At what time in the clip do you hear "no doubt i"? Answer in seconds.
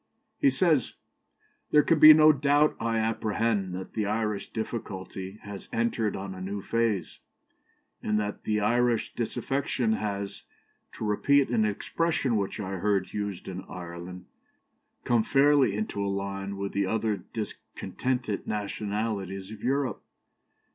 2.11-2.97